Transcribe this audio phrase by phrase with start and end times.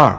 [0.00, 0.18] 二，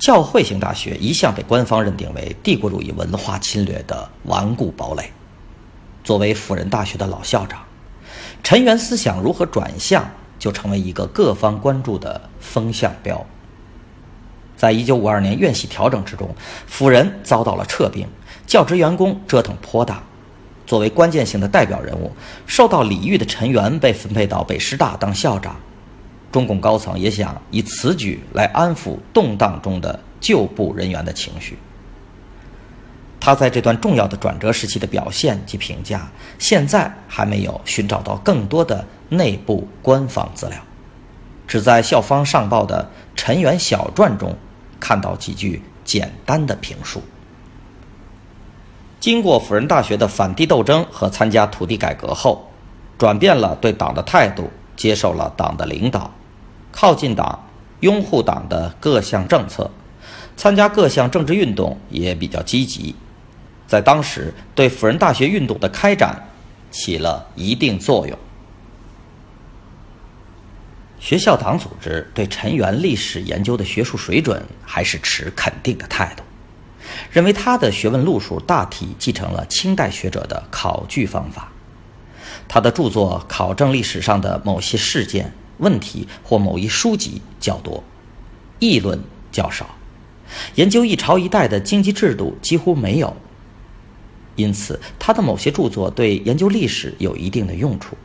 [0.00, 5.12] 教会型大学一向被官方认定为帝国主义文化侵略的顽固堡垒。
[6.02, 7.60] 作为辅仁大学的老校长，
[8.42, 13.24] 陈元思想如何转向，就成为一个各方关注的风向标。
[14.56, 16.34] 在一九五二年院系调整之中，
[16.66, 18.08] 辅仁遭到了撤并，
[18.44, 20.02] 教职员工折腾颇大。
[20.66, 22.10] 作为关键性的代表人物，
[22.44, 25.54] 受到礼遇的陈元被分配到北师大当校长。
[26.34, 31.56] 中共高层也想以此举来安抚动荡中的旧部人员的情绪。
[33.20, 40.58] 他在这段重要的转折时期的表现及评价，现在还没有寻找到更多的内部官方资料，
[41.46, 42.82] 只在校方上报的
[43.14, 44.34] 《陈元小传》中
[44.80, 47.00] 看到几句简单的评述。
[48.98, 52.50] 经过辅仁大学的反帝斗争和参加土地改革后，
[52.98, 56.10] 转变了对党的态度，接受了党的领导。
[56.76, 57.48] 靠近党，
[57.80, 59.70] 拥护党的各项政策，
[60.36, 62.96] 参加各项政治运动也比较积极，
[63.68, 66.20] 在当时对辅仁大学运动的开展
[66.72, 68.18] 起了一定作用。
[70.98, 76.24] 学校党组织对陈元历史研究的学术水准还是持肯定的态度，
[77.12, 81.52] 认为他的学问路数大体继承了清代学者的考据方法，
[82.48, 85.32] 他的著作考证历史上的某些事件。
[85.58, 87.82] 问题或某一书籍较多，
[88.58, 88.98] 议论
[89.30, 89.74] 较少，
[90.54, 93.16] 研究一朝一代的经济制度几乎没有。
[94.36, 97.96] 因此，他的某些著作对研究历史有一定的用处。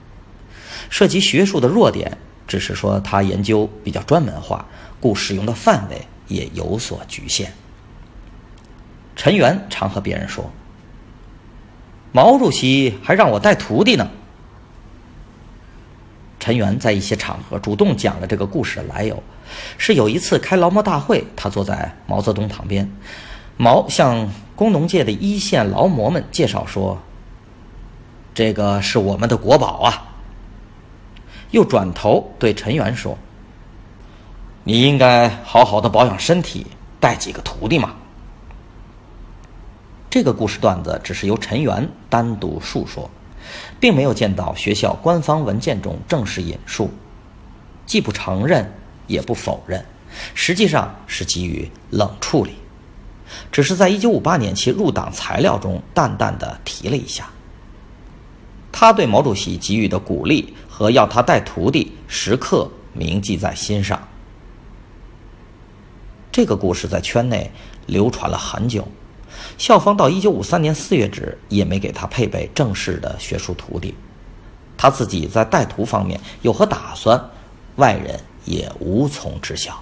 [0.89, 2.17] 涉及学术的弱点，
[2.47, 4.65] 只是说他研究比较专门化，
[4.99, 7.51] 故使用的范围也有所局限。
[9.15, 10.51] 陈元常和别人说
[12.13, 14.09] ：“毛主席还让我带徒弟呢。”
[16.49, 19.21] 陈元在一些场合主动讲了这个故事的来由，
[19.77, 22.91] 是有一次开劳模大会，他坐在毛泽东旁边，
[23.55, 26.97] 毛向工农界的一线劳模们介绍说
[28.33, 30.09] ：“这个是我们的国宝啊。”
[31.53, 33.15] 又转头对陈元说
[34.65, 36.65] ：“你应该好好的保养身体，
[36.99, 37.93] 带几个徒弟嘛。”
[40.09, 43.07] 这个故事段子只是由陈元单独述说。
[43.79, 46.89] 并没有见到学校官方文件中正式引述，
[47.85, 48.73] 既不承认
[49.07, 49.85] 也不否认，
[50.33, 52.55] 实际上是给予冷处理，
[53.51, 57.29] 只是在1958年其入党材料中淡淡的提了一下。
[58.72, 64.07] 他对毛主席给予的鼓励和要他带徒弟，时刻铭记在心上。
[66.31, 67.51] 这个故事在圈内
[67.88, 68.88] 流传了很久。
[69.57, 73.94] 校方到一九五三年四月止也没给他配备正式的学术徒弟，
[74.78, 77.19] 他自己在带徒方面有何打算，
[77.75, 79.81] 外人也无从知晓。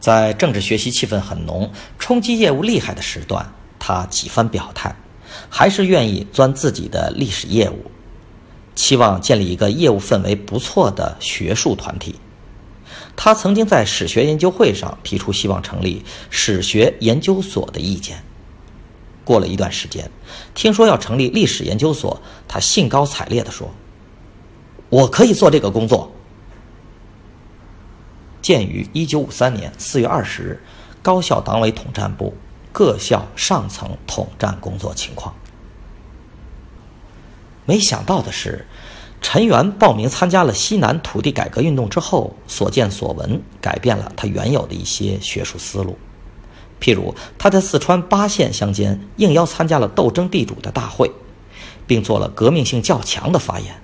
[0.00, 3.46] 在政治学习气氛很浓、冲击业务厉害的时段，
[3.78, 4.94] 他几番表态，
[5.48, 7.90] 还是愿意钻自己的历史业务，
[8.74, 12.16] 期望建立一个业务氛围不错的学术团体。
[13.14, 18.24] 他曾经在史学研究会上提出希望成立史学研究所的意见。
[19.24, 20.10] 过了一段时间，
[20.54, 23.70] 听说要成立历史研究所，他兴高采烈地说
[24.90, 26.12] ：“我可以做这个工作。”
[28.42, 30.64] 鉴于1953年4月20日
[31.00, 32.34] 高校党委统战部
[32.72, 35.32] 各校上层统战工作情况，
[37.64, 38.66] 没想到的是。
[39.22, 45.96] 陈元报名参加了西南土地改革运动之后，所见所闻改变了他原有的一些学术思路。
[46.80, 51.10] 譬如，他在四川八县乡间应邀参加了斗争地主的大会，
[51.86, 53.76] 并做了革命性较强的发言。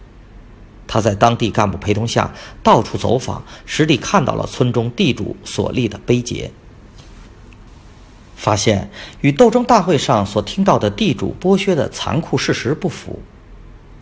[0.89, 6.51] 他在当地干部陪同下到处走访，实地看到了村中地主所立的碑碣，
[8.35, 8.91] 发现
[9.21, 13.21] 与斗争大会上所听到的地主剥削的残酷事实不符。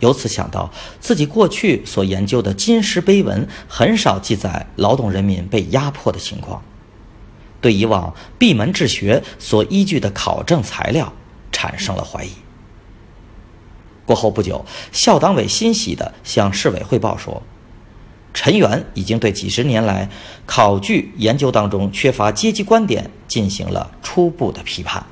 [0.00, 0.70] 由此想到，
[1.00, 6.62] 自己过去所研究的金石碑文很少记载劳动人民被压迫的情况，
[7.60, 11.12] 对以往闭门治学所依据的考证材料
[11.50, 12.30] 产生了怀疑。
[14.04, 17.42] 过后不久，校党委欣喜地向市委汇报说，
[18.34, 20.08] 陈元已经对几十年来
[20.44, 25.04] 考据研究当中缺乏阶级观点进行了初步的批判。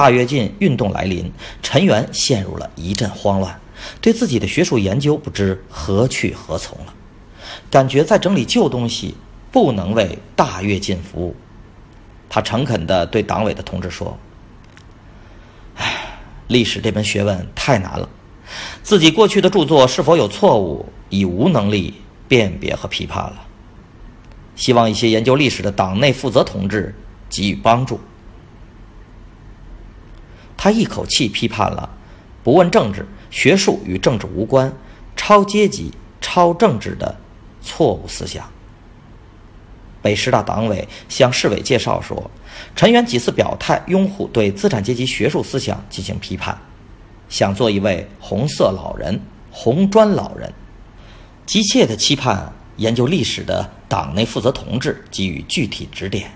[0.00, 1.30] 大跃进运动来临，
[1.60, 3.60] 陈元陷入了一阵慌乱，
[4.00, 6.94] 对自己的学术研究不知何去何从了，
[7.70, 9.14] 感觉在整理旧东西，
[9.52, 11.36] 不能为大跃进服务。
[12.30, 14.18] 他诚恳地对党委的同志说。
[16.48, 18.08] 历史这门学问太难了，
[18.82, 21.92] 自己过去的著作是否有错误，已无能力
[22.26, 23.36] 辨别和批判了。
[24.56, 26.94] 希望一些研究历史的党内负责同志
[27.28, 28.00] 给予帮助。
[30.62, 31.88] 他一口气批判了
[32.44, 34.70] “不问政治，学术与政治无关，
[35.16, 35.90] 超阶级、
[36.20, 37.16] 超政治”的
[37.62, 38.46] 错误思想。
[40.02, 42.30] 北师大党委向市委介绍说，
[42.76, 46.58] 陈元几次表态拥护对资产阶级学术思想进行批判，
[47.30, 49.18] 想做一位红色老人、
[49.50, 50.52] 红砖老人，
[51.46, 56.30] 急切地期盼研究历史的党内负责同志给予具体指点，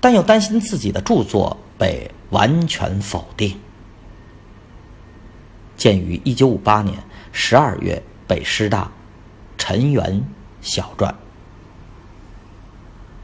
[0.00, 3.58] 但又担心自己的著作被完全否定。
[5.76, 6.96] 鉴于一九五八年
[7.32, 8.90] 十二月北师大
[9.58, 10.22] 陈元
[10.60, 11.25] 小传。